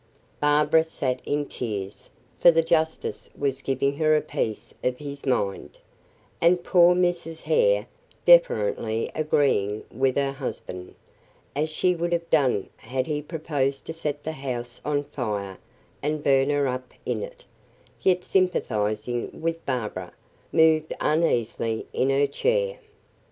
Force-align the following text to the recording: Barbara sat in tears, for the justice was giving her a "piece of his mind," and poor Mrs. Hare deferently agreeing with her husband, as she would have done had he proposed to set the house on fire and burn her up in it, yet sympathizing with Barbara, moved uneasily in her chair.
Barbara 0.39 0.83
sat 0.83 1.21
in 1.27 1.45
tears, 1.45 2.09
for 2.39 2.49
the 2.49 2.63
justice 2.63 3.29
was 3.37 3.61
giving 3.61 3.97
her 3.97 4.15
a 4.17 4.21
"piece 4.21 4.73
of 4.83 4.97
his 4.97 5.27
mind," 5.27 5.77
and 6.41 6.63
poor 6.63 6.95
Mrs. 6.95 7.43
Hare 7.43 7.85
deferently 8.25 9.11
agreeing 9.13 9.83
with 9.91 10.15
her 10.15 10.31
husband, 10.31 10.95
as 11.55 11.69
she 11.69 11.93
would 11.93 12.11
have 12.13 12.27
done 12.31 12.67
had 12.77 13.05
he 13.05 13.21
proposed 13.21 13.85
to 13.85 13.93
set 13.93 14.23
the 14.23 14.31
house 14.31 14.81
on 14.83 15.03
fire 15.03 15.59
and 16.01 16.23
burn 16.23 16.49
her 16.49 16.67
up 16.67 16.95
in 17.05 17.21
it, 17.21 17.45
yet 18.01 18.23
sympathizing 18.23 19.39
with 19.39 19.63
Barbara, 19.67 20.13
moved 20.51 20.93
uneasily 20.99 21.85
in 21.93 22.09
her 22.09 22.25
chair. 22.25 22.79